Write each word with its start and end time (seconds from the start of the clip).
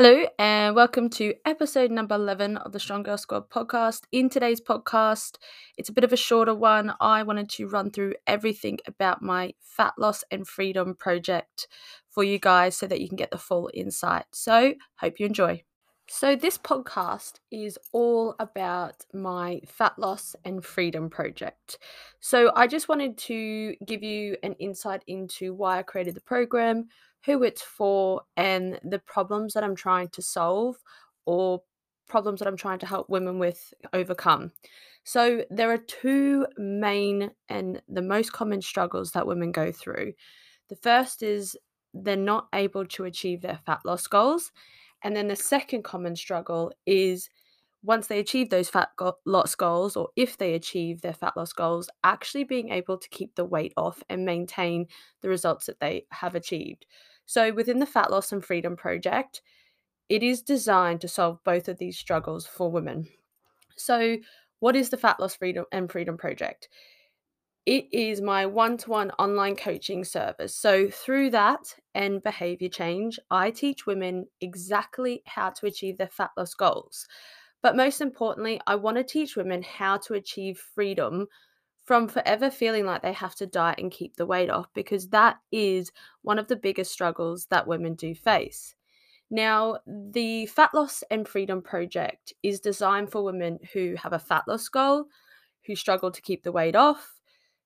Hello, 0.00 0.28
and 0.38 0.76
welcome 0.76 1.10
to 1.10 1.34
episode 1.44 1.90
number 1.90 2.14
11 2.14 2.56
of 2.58 2.70
the 2.70 2.78
Strong 2.78 3.02
Girl 3.02 3.18
Squad 3.18 3.50
podcast. 3.50 4.02
In 4.12 4.30
today's 4.30 4.60
podcast, 4.60 5.38
it's 5.76 5.88
a 5.88 5.92
bit 5.92 6.04
of 6.04 6.12
a 6.12 6.16
shorter 6.16 6.54
one. 6.54 6.94
I 7.00 7.24
wanted 7.24 7.50
to 7.50 7.66
run 7.66 7.90
through 7.90 8.14
everything 8.24 8.78
about 8.86 9.22
my 9.22 9.54
fat 9.60 9.94
loss 9.98 10.22
and 10.30 10.46
freedom 10.46 10.94
project 10.94 11.66
for 12.08 12.22
you 12.22 12.38
guys 12.38 12.76
so 12.76 12.86
that 12.86 13.00
you 13.00 13.08
can 13.08 13.16
get 13.16 13.32
the 13.32 13.38
full 13.38 13.72
insight. 13.74 14.26
So, 14.30 14.74
hope 14.98 15.18
you 15.18 15.26
enjoy. 15.26 15.64
So, 16.08 16.36
this 16.36 16.58
podcast 16.58 17.40
is 17.50 17.76
all 17.92 18.36
about 18.38 19.04
my 19.12 19.62
fat 19.66 19.98
loss 19.98 20.36
and 20.44 20.64
freedom 20.64 21.10
project. 21.10 21.76
So, 22.20 22.52
I 22.54 22.68
just 22.68 22.88
wanted 22.88 23.18
to 23.18 23.74
give 23.84 24.04
you 24.04 24.36
an 24.44 24.52
insight 24.60 25.02
into 25.08 25.54
why 25.54 25.80
I 25.80 25.82
created 25.82 26.14
the 26.14 26.20
program, 26.20 26.86
who 27.24 27.42
it's 27.42 27.62
for, 27.62 28.22
and 28.36 28.80
the 28.84 29.00
problems 29.00 29.54
that 29.54 29.64
I'm 29.64 29.76
trying 29.76 30.08
to 30.10 30.22
solve 30.22 30.76
or 31.26 31.62
problems 32.08 32.40
that 32.40 32.48
I'm 32.48 32.56
trying 32.56 32.78
to 32.80 32.86
help 32.86 33.08
women 33.10 33.38
with 33.38 33.72
overcome. 33.92 34.52
So, 35.04 35.44
there 35.50 35.72
are 35.72 35.78
two 35.78 36.46
main 36.56 37.30
and 37.48 37.82
the 37.88 38.02
most 38.02 38.32
common 38.32 38.62
struggles 38.62 39.12
that 39.12 39.26
women 39.26 39.52
go 39.52 39.72
through. 39.72 40.12
The 40.68 40.76
first 40.76 41.22
is 41.22 41.56
they're 41.94 42.16
not 42.16 42.48
able 42.54 42.86
to 42.86 43.04
achieve 43.04 43.40
their 43.40 43.60
fat 43.66 43.80
loss 43.84 44.06
goals. 44.06 44.52
And 45.02 45.16
then 45.16 45.28
the 45.28 45.36
second 45.36 45.84
common 45.84 46.16
struggle 46.16 46.72
is 46.86 47.30
once 47.82 48.08
they 48.08 48.18
achieve 48.18 48.50
those 48.50 48.68
fat 48.68 48.90
go- 48.96 49.18
loss 49.24 49.54
goals, 49.54 49.96
or 49.96 50.08
if 50.16 50.36
they 50.36 50.54
achieve 50.54 51.00
their 51.00 51.12
fat 51.12 51.36
loss 51.36 51.52
goals, 51.52 51.88
actually 52.02 52.44
being 52.44 52.70
able 52.70 52.98
to 52.98 53.08
keep 53.08 53.34
the 53.34 53.44
weight 53.44 53.72
off 53.76 54.02
and 54.08 54.24
maintain 54.24 54.86
the 55.22 55.28
results 55.28 55.66
that 55.66 55.78
they 55.80 56.04
have 56.10 56.34
achieved. 56.34 56.86
So, 57.28 57.52
within 57.52 57.78
the 57.78 57.84
Fat 57.84 58.10
Loss 58.10 58.32
and 58.32 58.42
Freedom 58.42 58.74
Project, 58.74 59.42
it 60.08 60.22
is 60.22 60.40
designed 60.40 61.02
to 61.02 61.08
solve 61.08 61.38
both 61.44 61.68
of 61.68 61.76
these 61.76 61.98
struggles 61.98 62.46
for 62.46 62.70
women. 62.70 63.06
So, 63.76 64.16
what 64.60 64.74
is 64.74 64.88
the 64.88 64.96
Fat 64.96 65.20
Loss 65.20 65.36
Freedom 65.36 65.66
and 65.70 65.92
Freedom 65.92 66.16
Project? 66.16 66.70
It 67.66 67.84
is 67.92 68.22
my 68.22 68.46
one 68.46 68.78
to 68.78 68.88
one 68.88 69.10
online 69.18 69.56
coaching 69.56 70.04
service. 70.04 70.56
So, 70.56 70.88
through 70.88 71.28
that 71.32 71.76
and 71.94 72.22
behavior 72.22 72.70
change, 72.70 73.20
I 73.30 73.50
teach 73.50 73.84
women 73.84 74.24
exactly 74.40 75.22
how 75.26 75.50
to 75.50 75.66
achieve 75.66 75.98
their 75.98 76.08
fat 76.08 76.30
loss 76.34 76.54
goals. 76.54 77.06
But 77.60 77.76
most 77.76 78.00
importantly, 78.00 78.58
I 78.66 78.76
want 78.76 78.96
to 78.96 79.04
teach 79.04 79.36
women 79.36 79.62
how 79.62 79.98
to 79.98 80.14
achieve 80.14 80.58
freedom 80.58 81.26
from 81.88 82.06
forever 82.06 82.50
feeling 82.50 82.84
like 82.84 83.00
they 83.00 83.14
have 83.14 83.34
to 83.34 83.46
diet 83.46 83.78
and 83.78 83.90
keep 83.90 84.14
the 84.14 84.26
weight 84.26 84.50
off 84.50 84.66
because 84.74 85.08
that 85.08 85.38
is 85.50 85.90
one 86.20 86.38
of 86.38 86.46
the 86.46 86.54
biggest 86.54 86.92
struggles 86.92 87.46
that 87.46 87.66
women 87.66 87.94
do 87.94 88.14
face. 88.14 88.74
Now, 89.30 89.78
the 89.86 90.44
Fat 90.44 90.74
Loss 90.74 91.02
and 91.10 91.26
Freedom 91.26 91.62
Project 91.62 92.34
is 92.42 92.60
designed 92.60 93.10
for 93.10 93.24
women 93.24 93.58
who 93.72 93.94
have 93.96 94.12
a 94.12 94.18
fat 94.18 94.42
loss 94.46 94.68
goal, 94.68 95.06
who 95.66 95.74
struggle 95.74 96.10
to 96.10 96.20
keep 96.20 96.42
the 96.42 96.52
weight 96.52 96.76
off, 96.76 97.22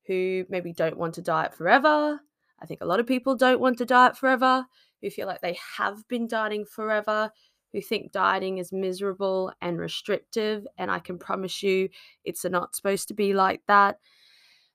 who 0.07 0.45
maybe 0.49 0.73
don't 0.73 0.99
want 0.99 1.15
to 1.15 1.23
diet 1.23 1.53
forever. 1.53 2.21
I 2.61 2.67
think 2.67 2.81
a 2.81 2.87
lot 2.87 3.01
of 3.01 3.09
people 3.09 3.35
don't 3.35 3.61
want 3.61 3.79
to 3.79 3.85
diet 3.85 4.17
forever, 4.17 4.65
who 5.01 5.11
feel 5.11 5.27
like 5.27 5.41
they 5.41 5.59
have 5.79 6.07
been 6.07 6.29
dieting 6.29 6.65
forever, 6.65 7.33
who 7.73 7.81
think 7.81 8.13
dieting 8.13 8.59
is 8.59 8.73
miserable 8.73 9.53
and 9.61 9.79
restrictive. 9.79 10.67
And 10.79 10.91
I 10.91 10.99
can 10.99 11.19
promise 11.19 11.63
you 11.63 11.89
it's 12.25 12.45
not 12.45 12.77
supposed 12.77 13.09
to 13.09 13.15
be 13.15 13.35
like 13.35 13.63
that. 13.69 13.99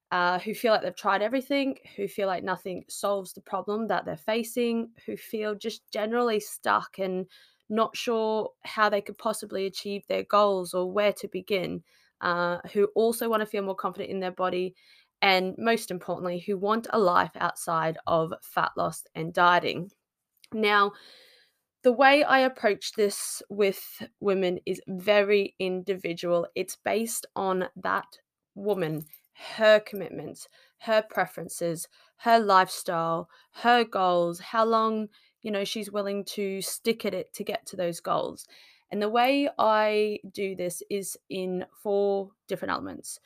Uh, 0.10 0.40
who 0.40 0.54
feel 0.54 0.72
like 0.72 0.82
they've 0.82 0.96
tried 0.96 1.22
everything, 1.22 1.78
who 1.98 2.08
feel 2.08 2.28
like 2.28 2.42
nothing 2.42 2.82
solves 2.88 3.34
the 3.34 3.42
problem 3.42 3.88
that 3.88 4.06
they're 4.06 4.16
facing, 4.16 4.90
who 5.06 5.18
feel 5.18 5.54
just 5.54 5.82
generally 5.92 6.40
stuck 6.40 6.98
and 6.98 7.26
not 7.70 7.94
sure 7.98 8.50
how 8.64 8.88
they 8.88 9.02
could 9.02 9.18
possibly 9.18 9.66
achieve 9.66 10.02
their 10.08 10.24
goals 10.24 10.74
or 10.74 10.90
where 10.90 11.12
to 11.12 11.28
begin, 11.28 11.84
uh, 12.22 12.60
who 12.72 12.86
also 12.96 13.28
want 13.28 13.42
to 13.42 13.46
feel 13.46 13.64
more 13.64 13.76
confident 13.76 14.10
in 14.10 14.22
their 14.22 14.32
body, 14.32 14.74
and 15.22 15.54
most 15.58 15.92
importantly, 15.92 16.40
who 16.40 16.58
want 16.58 16.88
a 16.92 16.98
life 16.98 17.32
outside 17.36 17.98
of 18.08 18.32
fat 18.42 18.72
loss 18.78 19.04
and 19.14 19.34
dieting. 19.34 19.92
Now, 20.54 20.94
the 21.88 21.94
way 21.94 22.22
I 22.22 22.40
approach 22.40 22.92
this 22.98 23.42
with 23.50 23.82
women 24.20 24.60
is 24.66 24.82
very 24.90 25.56
individual. 25.58 26.46
It's 26.54 26.76
based 26.76 27.26
on 27.34 27.70
that 27.78 28.20
woman, 28.56 29.06
her 29.56 29.80
commitments, 29.80 30.50
her 30.80 31.02
preferences, 31.02 31.88
her 32.18 32.40
lifestyle, 32.40 33.30
her 33.64 33.86
goals, 33.86 34.42
how 34.42 34.66
long, 34.66 35.08
you 35.42 35.50
know, 35.50 35.64
she's 35.64 35.90
willing 35.90 36.26
to 36.26 36.62
stick 36.62 37.06
at 37.06 37.14
it 37.14 37.34
to 37.36 37.46
get 37.46 37.66
to 37.68 37.78
those 37.78 38.02
goals. 38.02 38.46
And 38.92 39.02
the 39.02 39.08
way 39.08 39.48
I 39.58 40.20
do 40.30 40.58
this 40.58 40.84
is 40.90 41.18
in 41.30 41.68
four 41.82 42.32
different 42.50 42.74
elements. 42.74 43.18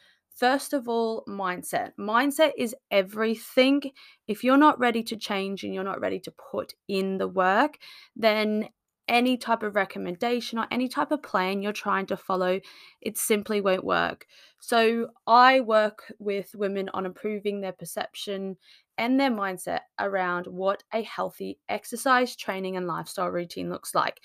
First 0.41 0.73
of 0.73 0.89
all, 0.89 1.23
mindset. 1.29 1.91
Mindset 1.99 2.53
is 2.57 2.75
everything. 2.89 3.83
If 4.27 4.43
you're 4.43 4.57
not 4.57 4.79
ready 4.79 5.03
to 5.03 5.15
change 5.15 5.63
and 5.63 5.71
you're 5.71 5.83
not 5.83 6.01
ready 6.01 6.19
to 6.21 6.31
put 6.31 6.73
in 6.87 7.19
the 7.19 7.27
work, 7.27 7.77
then 8.15 8.69
any 9.07 9.37
type 9.37 9.61
of 9.61 9.75
recommendation 9.75 10.57
or 10.57 10.65
any 10.71 10.87
type 10.87 11.11
of 11.11 11.21
plan 11.21 11.61
you're 11.61 11.71
trying 11.71 12.07
to 12.07 12.17
follow, 12.17 12.59
it 13.01 13.19
simply 13.19 13.61
won't 13.61 13.83
work. 13.83 14.25
So, 14.59 15.09
I 15.27 15.59
work 15.59 16.11
with 16.17 16.55
women 16.55 16.89
on 16.91 17.05
improving 17.05 17.61
their 17.61 17.73
perception 17.73 18.57
and 18.97 19.19
their 19.19 19.29
mindset 19.29 19.81
around 19.99 20.47
what 20.47 20.81
a 20.91 21.03
healthy 21.03 21.59
exercise, 21.69 22.35
training, 22.35 22.77
and 22.77 22.87
lifestyle 22.87 23.29
routine 23.29 23.69
looks 23.69 23.93
like. 23.93 24.21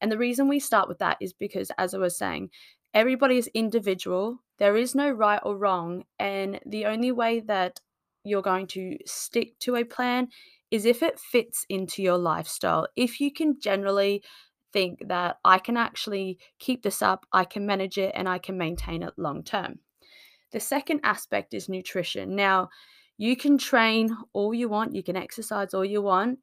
And 0.00 0.10
the 0.10 0.18
reason 0.18 0.48
we 0.48 0.58
start 0.58 0.88
with 0.88 0.98
that 0.98 1.18
is 1.20 1.32
because, 1.32 1.70
as 1.78 1.94
I 1.94 1.98
was 1.98 2.16
saying, 2.16 2.50
everybody 2.94 3.38
is 3.38 3.48
individual. 3.54 4.42
There 4.58 4.76
is 4.76 4.94
no 4.94 5.10
right 5.10 5.40
or 5.42 5.56
wrong. 5.56 6.04
And 6.18 6.60
the 6.66 6.86
only 6.86 7.12
way 7.12 7.40
that 7.40 7.80
you're 8.24 8.42
going 8.42 8.66
to 8.68 8.98
stick 9.06 9.58
to 9.60 9.76
a 9.76 9.84
plan 9.84 10.28
is 10.70 10.84
if 10.84 11.02
it 11.02 11.18
fits 11.18 11.64
into 11.68 12.02
your 12.02 12.18
lifestyle. 12.18 12.86
If 12.96 13.20
you 13.20 13.32
can 13.32 13.58
generally 13.60 14.22
think 14.72 15.08
that 15.08 15.38
I 15.44 15.58
can 15.58 15.76
actually 15.76 16.38
keep 16.58 16.82
this 16.82 17.02
up, 17.02 17.26
I 17.32 17.44
can 17.44 17.66
manage 17.66 17.98
it, 17.98 18.12
and 18.14 18.28
I 18.28 18.38
can 18.38 18.56
maintain 18.56 19.02
it 19.02 19.14
long 19.16 19.42
term. 19.42 19.80
The 20.52 20.60
second 20.60 21.00
aspect 21.02 21.54
is 21.54 21.68
nutrition. 21.68 22.36
Now, 22.36 22.68
you 23.18 23.36
can 23.36 23.58
train 23.58 24.16
all 24.32 24.54
you 24.54 24.68
want, 24.68 24.94
you 24.94 25.02
can 25.02 25.16
exercise 25.16 25.74
all 25.74 25.84
you 25.84 26.02
want, 26.02 26.38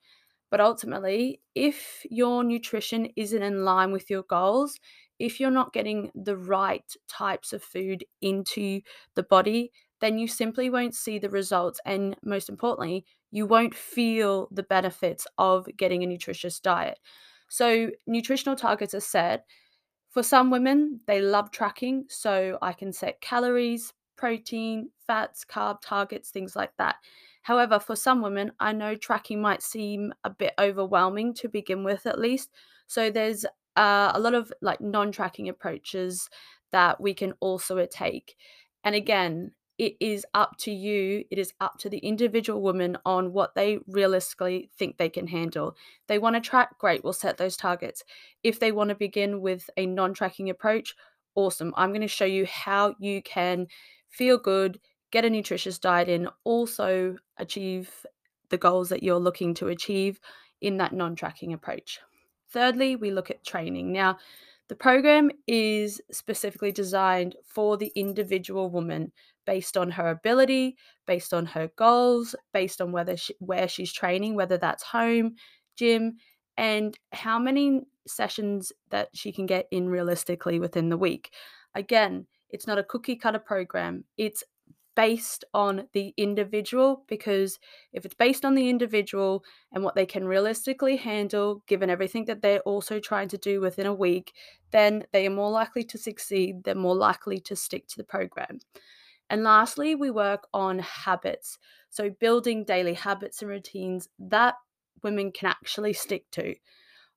but 0.50 0.62
ultimately, 0.62 1.42
if 1.56 2.06
your 2.10 2.44
nutrition 2.44 3.08
isn't 3.16 3.42
in 3.42 3.66
line 3.66 3.92
with 3.92 4.10
your 4.10 4.24
goals, 4.24 4.80
if 5.20 5.40
you're 5.40 5.52
not 5.52 5.74
getting 5.74 6.12
the 6.16 6.38
right 6.38 6.86
types 7.08 7.54
of 7.54 7.64
food 7.64 8.04
into 8.22 8.82
the 9.16 9.24
body, 9.24 9.72
then 10.00 10.18
you 10.18 10.28
simply 10.28 10.70
won't 10.70 10.96
see 10.96 11.20
the 11.20 11.30
results. 11.30 11.80
And 11.86 12.16
most 12.24 12.50
importantly, 12.50 13.06
you 13.32 13.46
won't 13.46 13.74
feel 13.76 14.48
the 14.52 14.64
benefits 14.64 15.28
of 15.38 15.68
getting 15.78 16.04
a 16.04 16.08
nutritious 16.08 16.60
diet. 16.60 17.00
So, 17.50 17.92
nutritional 18.06 18.56
targets 18.56 18.94
are 18.94 19.00
set. 19.00 19.46
For 20.10 20.24
some 20.24 20.50
women, 20.50 21.02
they 21.08 21.22
love 21.22 21.52
tracking. 21.52 22.06
So, 22.10 22.58
I 22.62 22.74
can 22.74 22.92
set 22.94 23.22
calories, 23.22 23.94
protein, 24.16 24.92
fats, 25.06 25.46
carb 25.46 25.80
targets, 25.82 26.30
things 26.32 26.56
like 26.56 26.76
that. 26.78 26.98
However, 27.44 27.80
for 27.80 27.96
some 27.96 28.22
women, 28.22 28.52
I 28.60 28.74
know 28.74 28.96
tracking 28.96 29.42
might 29.42 29.62
seem 29.64 30.14
a 30.24 30.30
bit 30.30 30.54
overwhelming 30.60 31.34
to 31.36 31.48
begin 31.50 31.84
with, 31.84 32.06
at 32.06 32.20
least. 32.20 32.52
So, 32.88 33.10
there's 33.12 33.46
uh, 33.78 34.12
a 34.14 34.20
lot 34.20 34.34
of 34.34 34.52
like 34.62 34.82
non 34.82 35.12
tracking 35.12 35.48
approaches 35.48 36.30
that 36.72 37.00
we 37.00 37.14
can 37.14 37.34
also 37.40 37.86
take. 37.86 38.36
And 38.84 38.96
again, 38.96 39.52
it 39.78 39.96
is 40.00 40.26
up 40.34 40.58
to 40.58 40.72
you, 40.72 41.24
it 41.30 41.38
is 41.38 41.54
up 41.62 41.78
to 41.80 41.90
the 41.90 42.00
individual 42.00 42.62
woman 42.62 42.98
on 43.06 43.32
what 43.32 43.54
they 43.54 43.78
realistically 43.88 44.72
think 44.78 44.98
they 44.98 45.10
can 45.10 45.28
handle. 45.28 45.78
They 46.08 46.18
want 46.18 46.36
to 46.36 46.42
track, 46.42 46.80
great, 46.80 47.04
we'll 47.04 47.14
set 47.14 47.38
those 47.38 47.56
targets. 47.56 48.04
If 48.44 48.60
they 48.60 48.72
want 48.72 48.90
to 48.90 48.96
begin 48.96 49.42
with 49.42 49.70
a 49.78 49.86
non 49.86 50.14
tracking 50.14 50.50
approach, 50.50 50.96
awesome. 51.36 51.74
I'm 51.78 51.90
going 51.90 52.02
to 52.02 52.08
show 52.08 52.26
you 52.26 52.48
how 52.48 52.96
you 53.00 53.22
can 53.22 53.68
feel 54.10 54.40
good, 54.40 54.80
get 55.12 55.26
a 55.26 55.30
nutritious 55.30 55.78
diet 55.78 56.10
in, 56.10 56.28
also 56.44 57.16
achieve 57.38 57.92
the 58.50 58.58
goals 58.58 58.90
that 58.90 59.04
you're 59.04 59.20
looking 59.20 59.54
to 59.56 59.68
achieve 59.68 60.20
in 60.60 60.78
that 60.78 60.94
non 60.94 61.16
tracking 61.16 61.54
approach. 61.54 62.00
Thirdly, 62.52 62.96
we 62.96 63.12
look 63.12 63.30
at 63.30 63.44
training. 63.44 63.92
Now, 63.92 64.18
the 64.68 64.76
program 64.76 65.32
is 65.48 66.02
specifically 66.12 66.72
designed 66.72 67.36
for 67.46 67.78
the 67.78 67.92
individual 67.96 68.70
woman 68.70 69.12
based 69.46 69.78
on 69.78 69.92
her 69.92 70.10
ability, 70.10 70.76
based 71.06 71.34
on 71.34 71.46
her 71.46 71.70
goals, 71.78 72.36
based 72.54 72.82
on 72.82 72.92
whether 72.92 73.16
she, 73.16 73.34
where 73.40 73.68
she's 73.68 73.94
training, 73.94 74.36
whether 74.36 74.58
that's 74.58 74.84
home, 74.84 75.36
gym, 75.78 76.18
and 76.58 76.98
how 77.14 77.40
many 77.40 77.82
sessions 78.06 78.74
that 78.90 79.10
she 79.14 79.32
can 79.32 79.46
get 79.46 79.68
in 79.72 79.88
realistically 79.88 80.60
within 80.60 80.90
the 80.90 80.98
week. 80.98 81.32
Again, 81.76 82.28
it's 82.50 82.68
not 82.68 82.78
a 82.78 82.84
cookie 82.84 83.16
cutter 83.16 83.40
program. 83.40 84.04
It's 84.18 84.44
based 84.98 85.46
on 85.54 85.88
the 85.94 86.12
individual 86.18 87.06
because 87.08 87.60
if 87.94 88.04
it's 88.04 88.16
based 88.16 88.44
on 88.44 88.56
the 88.56 88.68
individual 88.68 89.44
and 89.72 89.84
what 89.84 89.94
they 89.94 90.08
can 90.08 90.26
realistically 90.26 90.98
handle, 90.98 91.62
given 91.68 91.92
everything 91.92 92.26
that 92.26 92.42
they're 92.42 92.62
also 92.62 93.00
trying 93.00 93.28
to 93.28 93.38
do 93.38 93.62
within 93.62 93.86
a 93.86 93.94
week, 93.94 94.34
then 94.72 95.04
they 95.14 95.28
are 95.28 95.30
more 95.30 95.52
likely 95.52 95.84
to 95.84 96.00
succeed. 96.00 96.64
They're 96.64 96.74
more 96.74 96.96
likely 96.96 97.40
to 97.42 97.56
stick 97.56 97.88
to 97.90 97.98
the 97.98 98.04
program. 98.04 98.58
And 99.30 99.44
lastly, 99.44 99.94
we 99.94 100.10
work 100.10 100.48
on 100.52 100.80
habits. 100.80 101.60
So, 101.92 102.10
building 102.10 102.64
daily 102.64 102.96
habits 102.96 103.44
and 103.44 103.52
routines 103.52 104.10
that 104.18 104.56
women 105.04 105.32
can 105.32 105.50
actually 105.50 105.94
stick 105.94 106.26
to. 106.32 106.56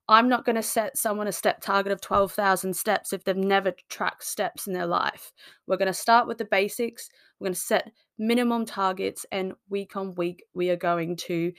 I'm 0.09 0.27
not 0.27 0.45
going 0.45 0.57
to 0.57 0.63
set 0.63 0.97
someone 0.97 1.27
a 1.27 1.31
step 1.31 1.61
target 1.61 1.91
of 1.91 2.01
12,000 2.01 2.75
steps 2.75 3.13
if 3.13 3.23
they've 3.23 3.37
never 3.37 3.73
tracked 3.89 4.25
steps 4.25 4.67
in 4.67 4.73
their 4.73 4.87
life. 4.87 5.31
We're 5.67 5.77
going 5.77 5.87
to 5.87 5.93
start 5.93 6.27
with 6.27 6.37
the 6.37 6.45
basics. 6.45 7.09
We're 7.39 7.45
going 7.45 7.53
to 7.53 7.59
set 7.59 7.91
minimum 8.17 8.65
targets, 8.65 9.25
and 9.31 9.53
week 9.69 9.95
on 9.95 10.13
week, 10.15 10.43
we 10.53 10.69
are 10.69 10.75
going 10.75 11.15
to 11.17 11.53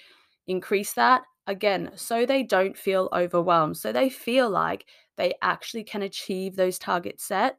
increase 0.47 0.93
that 0.95 1.23
again 1.47 1.91
so 1.97 2.25
they 2.25 2.43
don't 2.43 2.77
feel 2.77 3.09
overwhelmed. 3.13 3.77
So 3.77 3.93
they 3.93 4.09
feel 4.09 4.51
like 4.51 4.85
they 5.17 5.35
actually 5.43 5.85
can 5.85 6.03
achieve 6.03 6.57
those 6.57 6.79
targets 6.79 7.25
set. 7.25 7.57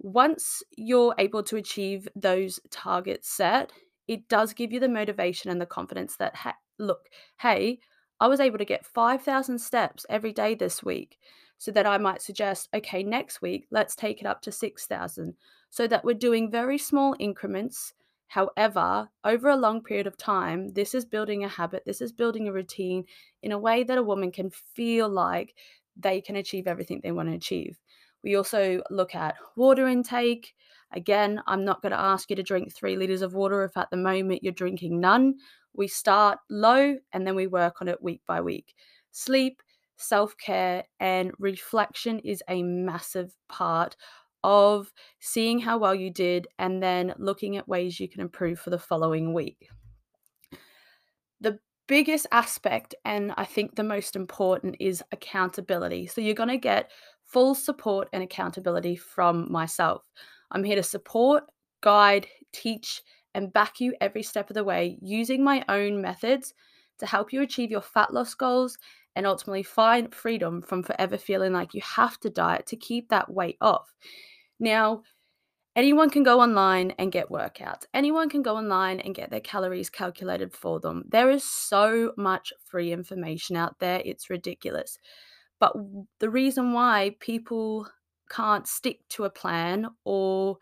Once 0.00 0.62
you're 0.76 1.14
able 1.18 1.42
to 1.44 1.56
achieve 1.56 2.08
those 2.16 2.60
targets 2.70 3.28
set, 3.28 3.72
it 4.08 4.28
does 4.28 4.52
give 4.52 4.72
you 4.72 4.80
the 4.80 4.88
motivation 4.88 5.50
and 5.50 5.60
the 5.60 5.66
confidence 5.66 6.16
that, 6.16 6.34
look, 6.78 7.08
hey, 7.40 7.78
I 8.20 8.28
was 8.28 8.40
able 8.40 8.58
to 8.58 8.64
get 8.64 8.86
5,000 8.86 9.58
steps 9.58 10.06
every 10.08 10.32
day 10.32 10.54
this 10.54 10.82
week. 10.82 11.18
So 11.58 11.70
that 11.70 11.86
I 11.86 11.98
might 11.98 12.20
suggest, 12.20 12.68
okay, 12.74 13.02
next 13.02 13.40
week, 13.40 13.66
let's 13.70 13.94
take 13.94 14.20
it 14.20 14.26
up 14.26 14.42
to 14.42 14.52
6,000. 14.52 15.34
So 15.70 15.86
that 15.86 16.04
we're 16.04 16.14
doing 16.14 16.50
very 16.50 16.78
small 16.78 17.14
increments. 17.18 17.94
However, 18.26 19.08
over 19.24 19.48
a 19.48 19.56
long 19.56 19.82
period 19.82 20.06
of 20.06 20.16
time, 20.16 20.72
this 20.74 20.94
is 20.94 21.04
building 21.04 21.44
a 21.44 21.48
habit, 21.48 21.84
this 21.86 22.00
is 22.00 22.12
building 22.12 22.48
a 22.48 22.52
routine 22.52 23.04
in 23.42 23.52
a 23.52 23.58
way 23.58 23.84
that 23.84 23.98
a 23.98 24.02
woman 24.02 24.32
can 24.32 24.50
feel 24.50 25.08
like 25.08 25.54
they 25.96 26.20
can 26.20 26.36
achieve 26.36 26.66
everything 26.66 27.00
they 27.02 27.12
want 27.12 27.28
to 27.28 27.36
achieve. 27.36 27.78
We 28.24 28.34
also 28.34 28.82
look 28.90 29.14
at 29.14 29.36
water 29.56 29.86
intake. 29.86 30.54
Again, 30.92 31.42
I'm 31.46 31.64
not 31.64 31.82
going 31.82 31.92
to 31.92 32.00
ask 32.00 32.30
you 32.30 32.36
to 32.36 32.42
drink 32.42 32.72
three 32.74 32.96
liters 32.96 33.22
of 33.22 33.34
water 33.34 33.64
if 33.64 33.76
at 33.76 33.90
the 33.90 33.96
moment 33.96 34.42
you're 34.42 34.52
drinking 34.52 35.00
none. 35.00 35.36
We 35.74 35.88
start 35.88 36.38
low 36.50 36.96
and 37.12 37.26
then 37.26 37.34
we 37.34 37.46
work 37.46 37.80
on 37.80 37.88
it 37.88 38.02
week 38.02 38.22
by 38.26 38.40
week. 38.40 38.74
Sleep, 39.12 39.60
self 39.96 40.36
care, 40.38 40.84
and 41.00 41.32
reflection 41.38 42.18
is 42.20 42.42
a 42.48 42.62
massive 42.62 43.34
part 43.48 43.96
of 44.42 44.92
seeing 45.20 45.58
how 45.58 45.78
well 45.78 45.94
you 45.94 46.10
did 46.10 46.46
and 46.58 46.82
then 46.82 47.14
looking 47.16 47.56
at 47.56 47.66
ways 47.66 47.98
you 47.98 48.08
can 48.08 48.20
improve 48.20 48.60
for 48.60 48.70
the 48.70 48.78
following 48.78 49.32
week. 49.32 49.68
The 51.40 51.58
biggest 51.88 52.26
aspect, 52.30 52.94
and 53.04 53.32
I 53.36 53.44
think 53.44 53.74
the 53.74 53.82
most 53.82 54.16
important, 54.16 54.76
is 54.80 55.02
accountability. 55.12 56.06
So 56.06 56.20
you're 56.20 56.34
going 56.34 56.50
to 56.50 56.58
get 56.58 56.90
full 57.24 57.54
support 57.54 58.08
and 58.12 58.22
accountability 58.22 58.96
from 58.96 59.50
myself. 59.50 60.02
I'm 60.50 60.62
here 60.62 60.76
to 60.76 60.82
support, 60.82 61.44
guide, 61.80 62.26
teach, 62.52 63.02
and 63.34 63.52
back 63.52 63.80
you 63.80 63.94
every 64.00 64.22
step 64.22 64.50
of 64.50 64.54
the 64.54 64.64
way 64.64 64.98
using 65.00 65.42
my 65.42 65.64
own 65.68 66.00
methods 66.00 66.54
to 66.98 67.06
help 67.06 67.32
you 67.32 67.42
achieve 67.42 67.70
your 67.70 67.80
fat 67.80 68.12
loss 68.12 68.34
goals 68.34 68.78
and 69.16 69.26
ultimately 69.26 69.62
find 69.62 70.14
freedom 70.14 70.62
from 70.62 70.82
forever 70.82 71.16
feeling 71.16 71.52
like 71.52 71.74
you 71.74 71.80
have 71.82 72.18
to 72.20 72.30
diet 72.30 72.66
to 72.66 72.76
keep 72.76 73.08
that 73.08 73.32
weight 73.32 73.56
off. 73.60 73.94
Now, 74.58 75.02
anyone 75.76 76.10
can 76.10 76.22
go 76.22 76.40
online 76.40 76.92
and 76.92 77.12
get 77.12 77.30
workouts. 77.30 77.84
Anyone 77.92 78.28
can 78.28 78.42
go 78.42 78.56
online 78.56 79.00
and 79.00 79.14
get 79.14 79.30
their 79.30 79.40
calories 79.40 79.90
calculated 79.90 80.52
for 80.52 80.80
them. 80.80 81.04
There 81.08 81.30
is 81.30 81.44
so 81.44 82.12
much 82.16 82.52
free 82.64 82.92
information 82.92 83.56
out 83.56 83.78
there, 83.78 84.02
it's 84.04 84.30
ridiculous. 84.30 84.98
But 85.60 85.74
the 86.18 86.30
reason 86.30 86.72
why 86.72 87.16
people 87.20 87.88
can't 88.30 88.66
stick 88.66 89.00
to 89.10 89.24
a 89.24 89.30
plan 89.30 89.88
or 90.04 90.58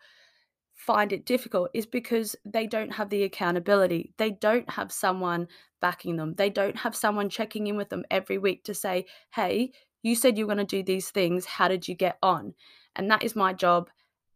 find 0.85 1.13
it 1.13 1.25
difficult 1.25 1.69
is 1.73 1.85
because 1.85 2.35
they 2.43 2.67
don't 2.67 2.91
have 2.93 3.09
the 3.09 3.23
accountability. 3.23 4.13
They 4.17 4.31
don't 4.31 4.69
have 4.69 4.91
someone 4.91 5.47
backing 5.81 6.17
them. 6.17 6.35
They 6.35 6.49
don't 6.49 6.77
have 6.77 6.95
someone 6.95 7.29
checking 7.29 7.67
in 7.67 7.77
with 7.77 7.89
them 7.89 8.03
every 8.11 8.37
week 8.37 8.65
to 8.65 8.73
say, 8.73 9.05
hey, 9.33 9.71
you 10.01 10.15
said 10.15 10.37
you 10.37 10.45
were 10.45 10.53
going 10.53 10.65
to 10.65 10.77
do 10.77 10.83
these 10.83 11.09
things. 11.09 11.45
How 11.45 11.69
did 11.69 11.87
you 11.87 11.95
get 11.95 12.17
on? 12.21 12.53
And 12.95 13.09
that 13.09 13.23
is 13.23 13.35
my 13.35 13.53
job 13.53 13.89